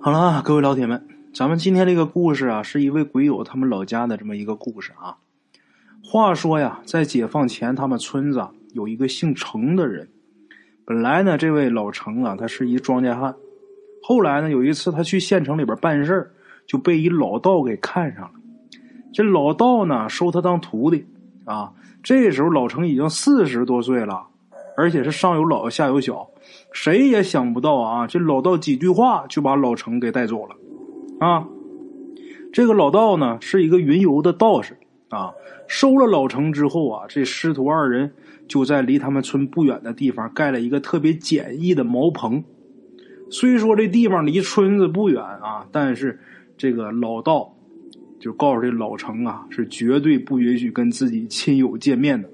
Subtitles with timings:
[0.00, 1.04] 好了，各位老铁们，
[1.34, 5.16] 咱们今天这个故事啊，是一位鬼友他们老家的这么一个故事啊。
[6.04, 10.08] 话说呀，在解放前，他们村子有一个姓程的人。
[10.84, 13.34] 本来呢，这位老程啊，他是一庄稼汉。
[14.00, 16.30] 后来呢，有一次他去县城里边办事儿，
[16.64, 18.30] 就被一老道给看上了。
[19.12, 21.06] 这老道呢，收他当徒弟
[21.44, 21.72] 啊。
[22.04, 24.28] 这时候老程已经四十多岁了，
[24.78, 26.30] 而且是上有老下有小。
[26.72, 28.06] 谁也想不到啊！
[28.06, 30.54] 这老道几句话就把老程给带走了，
[31.18, 31.48] 啊！
[32.52, 34.76] 这个老道呢是一个云游的道士
[35.08, 35.32] 啊。
[35.66, 38.12] 收了老程之后啊，这师徒二人
[38.46, 42.44] 就在离他们村不远的地方盖了一个特别简易的茅棚。
[43.30, 46.20] 虽说这地方离村子不远啊，但是
[46.56, 47.52] 这个老道
[48.20, 52.28] 就告诉这老程啊，是绝对不允许跟自己亲友见面的。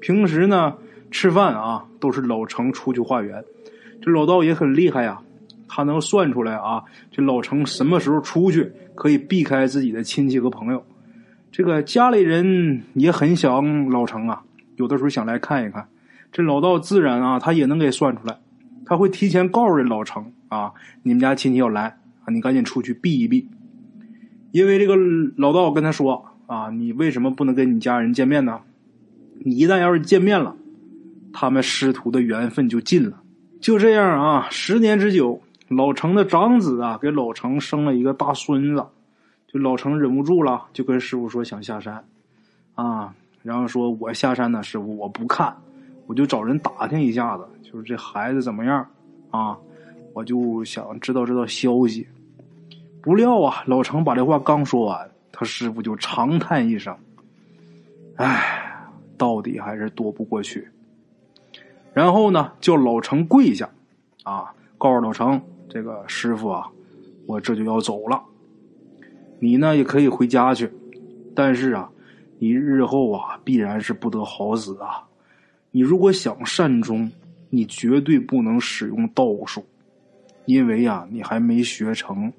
[0.00, 0.74] 平时呢。
[1.12, 3.44] 吃饭啊，都是老程出去化缘。
[4.00, 5.20] 这老道也很厉害呀，
[5.68, 6.82] 他能算出来啊，
[7.12, 10.84] 这老程什么时候出去可以避开自己的亲戚和朋友。
[11.52, 14.42] 这个家里人也很想老程啊，
[14.76, 15.86] 有的时候想来看一看。
[16.32, 18.38] 这老道自然啊，他也能给算出来，
[18.86, 23.46] 他会提前告诉这老程啊，你们家亲戚要来啊，你赶紧出去避一避。
[24.50, 24.96] 因为这个
[25.36, 28.60] 老道跟他说啊，你为什么不能跟你家人见面呢？
[29.44, 30.56] 你一旦要是见面了。
[31.32, 33.20] 他们师徒的缘分就尽了，
[33.60, 38.86] 就这样啊，十年之久，老程的长子啊，给老程生了一个大孙子，
[39.48, 42.04] 就老程忍不住了，就跟师傅说想下山，
[42.74, 45.56] 啊，然后说我下山呢，师傅我不看，
[46.06, 48.86] 我就找人打听一下子，就是这孩子怎么样
[49.30, 49.56] 啊，
[50.12, 52.06] 我就想知道知道消息。
[53.00, 56.96] 不料啊，老程把这话刚说完，他师傅就长叹一声，
[58.16, 58.78] 唉，
[59.16, 60.68] 到底还是躲不过去。
[61.92, 63.68] 然后呢，叫老程跪下，
[64.24, 66.68] 啊，告诉老程，这个师傅啊，
[67.26, 68.22] 我这就要走了，
[69.38, 70.70] 你呢也可以回家去，
[71.34, 71.90] 但是啊，
[72.38, 75.04] 你日后啊必然是不得好死啊！
[75.70, 77.10] 你如果想善终，
[77.50, 79.64] 你绝对不能使用道术，
[80.46, 82.32] 因为呀，你还没学成。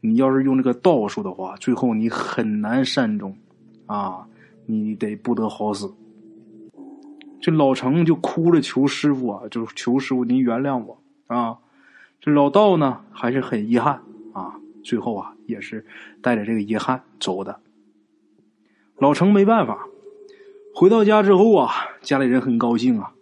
[0.00, 3.36] 你要是用这个道术的话，最后你很难善终，
[3.86, 4.26] 啊，
[4.66, 5.92] 你得不得好死。
[7.46, 11.58] 这老程就哭着求师傅啊，就求师傅您原谅我啊！
[12.20, 14.00] 这老道呢还是很遗憾
[14.32, 15.86] 啊，最后啊也是
[16.20, 17.60] 带着这个遗憾走的。
[18.98, 19.86] 老程没办法，
[20.74, 21.70] 回到家之后啊，
[22.02, 23.12] 家里人很高兴啊。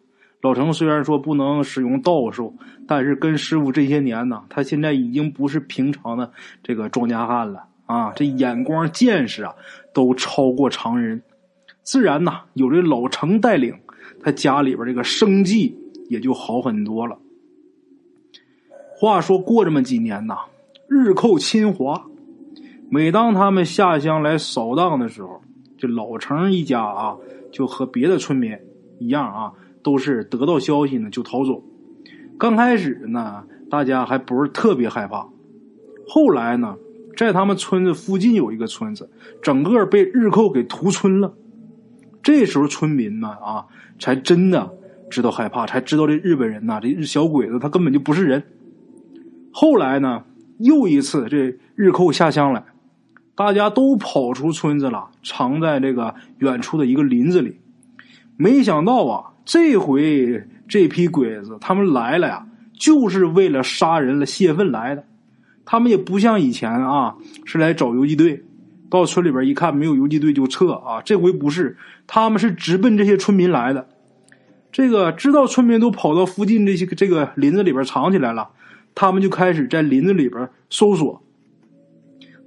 [0.41, 2.57] 老程虽然说不能使用道术，
[2.89, 9.55] 但是跟师傅这些年呢，他现在已经不是平常的这个庄稼汉了啊，这眼光见识啊
[9.93, 11.21] 都超过常人，
[11.83, 13.81] 自然呐有这老程带领。
[14.23, 15.77] 他家里边这个生计
[16.09, 17.19] 也就好很多了。
[18.97, 20.37] 话说过这么几年呐，
[20.89, 22.07] 日寇侵华，
[22.89, 25.43] 每当他们下乡来扫荡的时候，
[25.77, 27.17] 这老程一家啊，
[27.53, 28.57] 就和别的村民
[28.99, 31.63] 一样啊，都是得到消息呢就逃走。
[32.39, 35.29] 刚开始呢，大家还不是特别害怕，
[36.07, 36.77] 后来呢，
[37.17, 39.11] 在他们村子附近有一个村子，
[39.43, 41.35] 整个被日寇给屠村了。
[42.25, 43.67] 这时候村民们啊。
[43.97, 44.75] 才真的
[45.09, 48.43] 知道害怕，才知道这日本人呐，这日小鬼子他根本就不是人。
[49.53, 50.25] 后来呢，
[50.59, 52.65] 又一次这日寇下乡来，
[53.37, 57.57] 大家都跑出村子了，藏在这个远处的一个林子里。
[58.37, 65.05] 没想到啊，这回这批鬼子他们来了呀，就是为了杀人了泄愤来的。
[65.65, 67.15] 他们也不像以前啊，
[67.45, 68.43] 是来找游击队。
[68.95, 71.03] 到村里边一看，没有游击队就撤啊！
[71.03, 73.89] 这回不是，他们是直奔这些村民来的。
[74.71, 78.51] 这个知道村民都跑到附近这些这个林子里边藏起来了，
[78.95, 81.23] 他们就开始在林子里边搜索。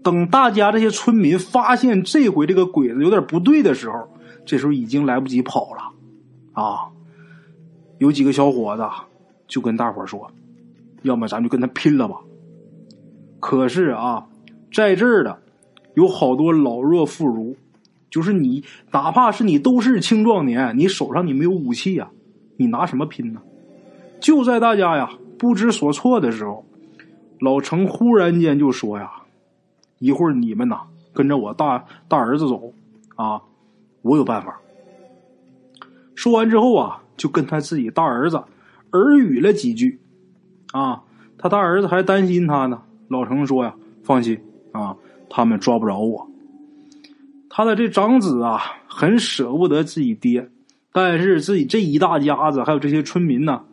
[0.02, 4.08] 等大家这些村民发现这回这个鬼子有点不对的时候，
[4.46, 6.88] 这时候已经来不及跑了啊！
[7.98, 8.84] 有几个小伙子
[9.48, 10.32] 就跟大伙说
[11.04, 12.16] ：“要么咱就跟他拼了吧。”
[13.40, 14.28] 可是啊，
[14.72, 15.42] 在这儿的。
[15.98, 17.56] 有好多老弱妇孺，
[18.12, 22.08] 就是你，哪怕是你都是青壮年，你手上你没有武器呀，
[22.56, 23.42] 你拿什么拼呢？
[24.20, 25.10] 就在大家呀
[25.40, 26.64] 不知所措的时候，
[27.40, 29.12] 老程忽然间就说呀
[29.98, 30.82] ：“一会儿你们呐
[31.14, 32.72] 跟着我大大儿子走
[33.16, 33.42] 啊，
[34.04, 34.56] 我有办法。”
[36.14, 38.38] 说完之后啊，就跟他自己大儿子
[38.92, 40.00] 耳语了几句
[40.74, 41.02] 啊，
[41.40, 42.84] 他大儿子还担心他呢。
[43.08, 43.74] 老程说呀
[44.06, 44.40] ：“放心
[44.72, 44.96] 啊。”
[45.30, 46.30] 他们抓不着我。
[47.50, 50.50] 他的这长子啊，很舍不得自己爹，
[50.92, 53.64] 但是自己这一大家子还有这些村民呢，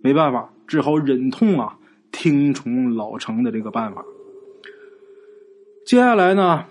[0.00, 1.76] 没办法，只好忍痛啊，
[2.10, 4.04] 听从老程的这个办法。
[5.86, 6.64] 接下来呢，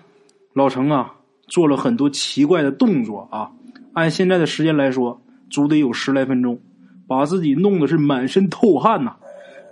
[0.52, 1.14] 老程啊
[1.46, 3.50] 做了很多奇怪的动作啊，
[3.94, 6.60] 按现在的时间来说，足得有十来分钟，
[7.06, 9.16] 把自己弄得是满身透汗呐。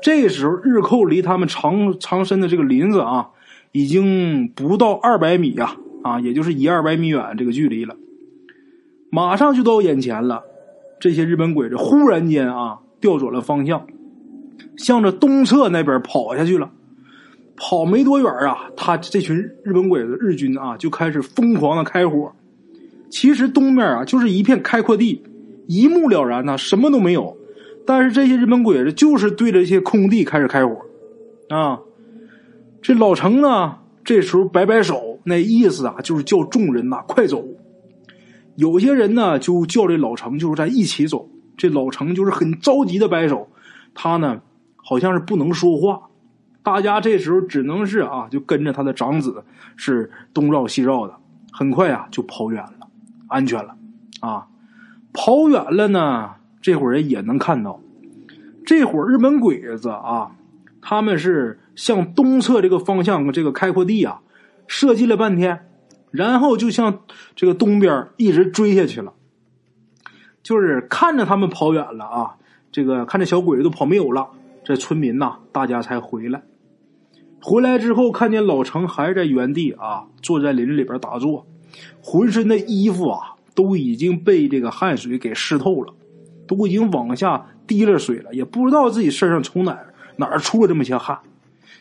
[0.03, 3.29] 这时候，日寇离他们藏藏身的这个林子啊，
[3.77, 7.95] 已经不到二百米呀，啊，也就是一二百米远这个距离了，
[9.11, 10.43] 马上就到眼前了。
[10.99, 13.87] 这些日本鬼子忽然间啊，调转了方向，
[14.79, 16.71] 向着东侧那边跑下去了。
[17.55, 22.33] 跑没多远啊，他这群日本鬼子日军啊，就开始疯狂的开火。
[23.11, 25.23] 其实东面啊，就是一片开阔地，
[25.67, 27.37] 一目了然呐，什么都没有。
[27.87, 30.81] 但是这些日本鬼子就是对着这些空地开始开火，
[31.51, 31.79] 啊，
[32.87, 37.45] 这老程呢，这时候摆摆手，那意思啊，就是叫众人呐快走。
[38.55, 43.49] 有些人呢就叫这老程就是在一起走，这老程就是很着急的摆手，
[43.93, 44.41] 他呢
[44.77, 46.01] 好像是不能说话，
[46.63, 49.43] 大家这时候只能是啊就跟着他的长子
[49.75, 51.17] 是东绕西绕的，
[51.51, 52.87] 很快啊就跑远了，
[53.27, 53.75] 安全了，
[54.21, 54.47] 啊，
[55.13, 56.35] 跑远了呢。
[56.63, 57.81] 这伙人也能看到，
[58.65, 60.31] 这伙日本鬼子啊，
[60.89, 64.21] 他们是向东侧这个方向这个开阔地啊，
[64.69, 65.67] 射击了半天，
[66.13, 67.01] 然后就向
[67.35, 69.13] 这个东边一直追下去了。
[70.45, 72.37] 就是看着他们跑远了啊，
[72.71, 74.29] 这个看着小鬼子都跑没有了，
[74.63, 76.45] 这村民呐，大家才回来。
[77.43, 81.49] 回来之后，看见老程还在原地啊，坐在林里边打坐，
[82.01, 85.93] 浑身的衣服啊都已经被这个汗水给湿透了。
[86.47, 91.19] 都已经往下滴了水了，也不知道自己身上从哪儿哪儿出了这么些汗，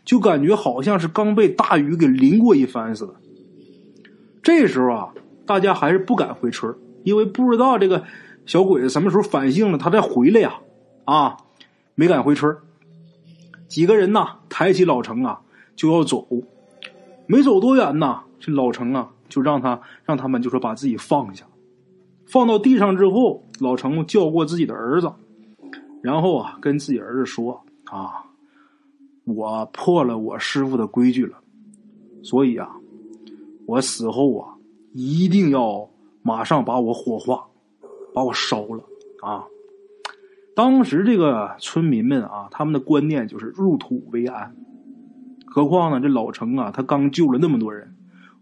[0.03, 3.13] 就感觉好像是刚被大雨给淋过一番似的。
[4.43, 5.13] 这时候啊，
[5.45, 6.73] 大家还是不敢回村，
[7.03, 8.03] 因为不知道这个
[8.45, 10.55] 小鬼子什么时候反省了，他再回来呀，
[11.05, 11.37] 啊，
[11.95, 12.55] 没敢回村。
[13.67, 15.41] 几个人呐，抬起老程啊，
[15.75, 16.27] 就要走，
[17.25, 21.45] 没走多远呐，这老程啊，就让他让他们就说把自己放下。
[22.27, 25.11] 放到地上之后，老程叫过自己的儿子，
[26.01, 28.24] 然后啊，跟自己儿子说：“啊，
[29.25, 31.37] 我破了我师傅的规矩了，
[32.23, 32.69] 所以啊，
[33.65, 34.55] 我死后啊，
[34.93, 35.89] 一定要
[36.21, 37.45] 马上把我火化，
[38.13, 38.83] 把我烧了
[39.21, 39.45] 啊！”
[40.55, 44.55] 当时这个村民们啊，他们的观念就是入土为安，
[45.45, 47.93] 何况呢，这老程啊，他刚救了那么多人，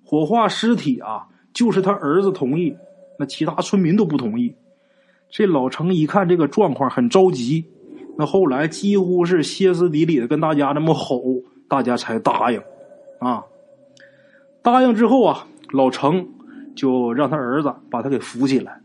[0.03, 2.75] 火化尸体啊，就是他儿子同意。
[3.19, 4.55] 那其他村民都不同意，
[5.29, 7.63] 这老程一看这个状况很着急，
[8.17, 11.21] 那后来几乎是歇斯底里的跟大家这么吼，
[11.67, 12.61] 大家才答应，
[13.19, 13.43] 啊，
[14.61, 16.27] 答应之后啊，老程
[16.75, 18.79] 就让他儿子把他给扶起来。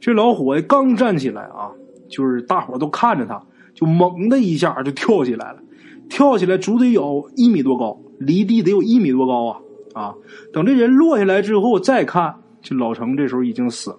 [0.00, 1.72] 这老伙计刚站起来啊，
[2.08, 3.42] 就是大伙都看着他，
[3.74, 5.62] 就猛的一下就跳起来了，
[6.08, 9.60] 跳起来足得有一米多高，离地得有一米多高啊
[9.92, 10.14] 啊！
[10.52, 12.34] 等这人落下来之后再看。
[12.62, 13.98] 这老程这时候已经死了，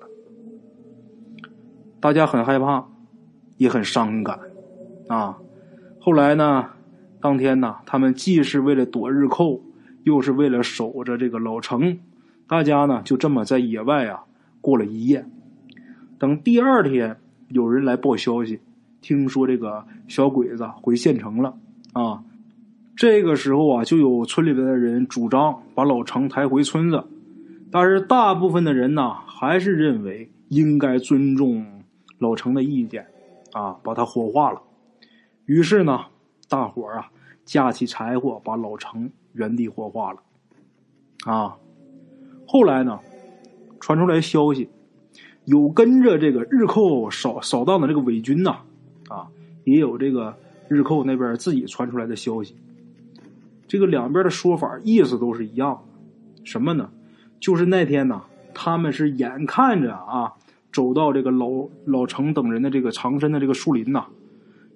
[1.99, 2.87] 大家很害怕，
[3.61, 4.39] 也很伤感，
[5.07, 5.37] 啊！
[5.99, 6.65] 后来呢，
[7.19, 9.61] 当天呢，他们既是为了躲日寇，
[10.01, 11.99] 又是为了守着这个老城，
[12.47, 14.23] 大家呢就这么在野外啊
[14.61, 15.23] 过了一夜。
[16.17, 17.17] 等第二天，
[17.49, 18.61] 有人来报消息，
[18.99, 21.53] 听说这个小鬼子回县城了，
[21.93, 22.23] 啊！
[22.95, 27.03] 这个时候啊，就有村里边的人主张把老程抬回村子。
[27.69, 31.63] 但是大部分的人呢，还是认为应该尊重
[32.17, 33.05] 老程的意见，
[33.53, 34.61] 啊，把他火化了。
[35.45, 36.05] 于是呢，
[36.49, 37.11] 大伙啊
[37.45, 40.19] 架起柴火，把老程原地火化了。
[41.25, 41.57] 啊，
[42.47, 42.99] 后来呢，
[43.79, 44.69] 传出来消息，
[45.45, 48.59] 有跟着这个日寇扫扫荡的这个伪军呐，
[49.09, 49.27] 啊，
[49.63, 52.55] 也有这个日寇那边自己传出来的消息。
[53.67, 56.89] 这个两边的说法意思都是一样的，什么呢？
[57.39, 60.33] 就是那天呢，他们是眼看着啊，
[60.71, 61.47] 走到这个老
[61.85, 64.05] 老程等人的这个藏身的这个树林呐，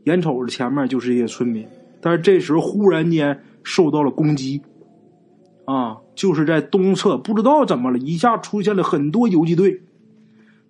[0.04, 1.66] 眼瞅着前面就是一些村民，
[2.02, 4.62] 但是这时候忽然间受到了攻击，
[5.66, 9.82] 啊，就是在东侧不知道怎么了，一下出现了很多游击队，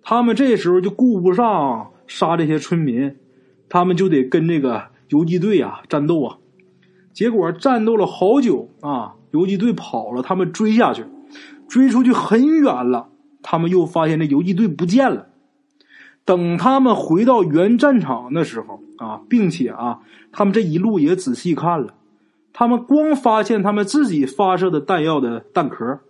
[0.02, 3.16] 他们这时候就顾不上杀这些村民，
[3.68, 6.38] 他们就得跟这个游击队啊战斗啊，
[7.12, 11.04] 结果战斗了好久啊，游击队跑了，他们追下去。
[11.68, 13.08] 追出去很远了，
[13.48, 15.28] 他们又发现这游击队不见了。
[16.24, 20.00] 等他们回到原战场的时候啊，并且啊，
[20.32, 21.94] 他们这一路也仔细看了，
[22.52, 26.00] 他们光发现他们自己发射的弹药的弹壳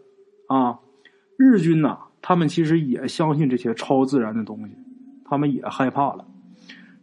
[0.46, 0.78] 啊。
[1.36, 4.74] 日军呐，他们其实也相信这些超自然的东西，
[5.26, 6.24] 他们也害怕了。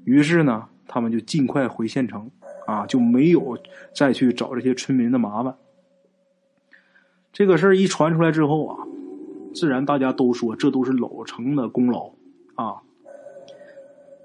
[0.03, 2.31] 于是呢，他们就尽快回县城
[2.65, 3.55] 啊，就没有
[3.95, 5.55] 再去找这些村民的麻烦。
[7.31, 8.87] 这个事儿一传出来之后啊，
[9.53, 12.11] 自然大家都说这都是老城的功劳
[12.55, 12.81] 啊。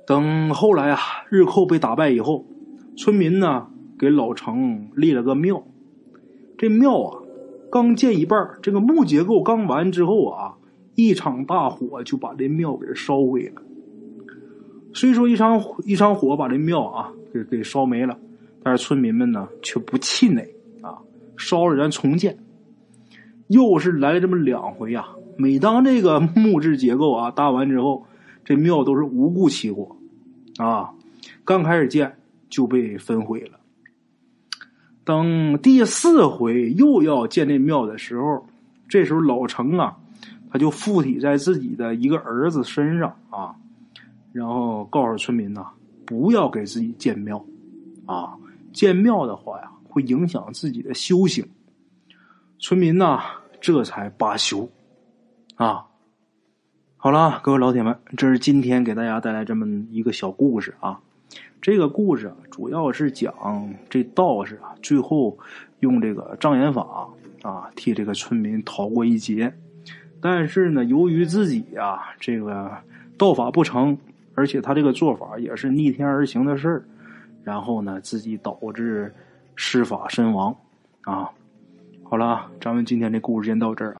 [0.06, 2.46] 等后来啊，日寇被打败以后，
[2.96, 3.66] 村民呢
[3.98, 5.62] 给老城立了个庙。
[6.56, 7.22] 这庙啊，
[7.70, 10.56] 刚建一半，这个木结构刚完之后啊，
[10.94, 13.62] 一场大火就把这庙给烧毁了。
[14.94, 18.18] 虽说一场一场火把这庙啊给给烧没了，
[18.62, 20.42] 但是村民们呢却不气馁
[20.80, 20.98] 啊，
[21.36, 22.38] 烧了咱重建。
[23.48, 25.08] 又是来这么两回呀！
[25.36, 28.06] 每当这个木质结构啊搭完之后，
[28.44, 29.96] 这庙都是无故起火，
[30.56, 30.92] 啊，
[31.44, 32.16] 刚开始建
[32.50, 33.58] 就被焚毁了。
[35.04, 38.46] 等第四回又要建这庙的时候，
[38.88, 39.96] 这时候老程啊，
[40.50, 43.54] 他就附体在自己的一个儿子身上啊，
[44.32, 45.68] 然后告诉村民呐，
[46.04, 47.42] 不要给自己建庙，
[48.06, 48.36] 啊，
[48.72, 51.46] 建庙的话呀，会影响自己的修行。
[52.60, 53.20] 村民呐，
[53.60, 54.68] 这才罢休，
[55.54, 55.86] 啊，
[56.96, 60.98] 好了，各位老铁们，这是今天给大家带来这么一个小故事啊。
[61.60, 63.32] 这个故事主要是讲
[63.88, 65.38] 这道士啊，最后
[65.78, 67.08] 用这个障眼法
[67.42, 69.52] 啊，替这个村民逃过一劫。
[70.20, 72.76] 但是呢，由于自己呀，这个
[73.16, 73.96] 道法不成，
[74.34, 76.84] 而且他这个做法也是逆天而行的事儿，
[77.44, 79.14] 然后呢，自己导致
[79.54, 80.54] 施法身亡
[81.02, 81.30] 啊。
[82.10, 83.97] 好了，咱们今天的故事先到这儿。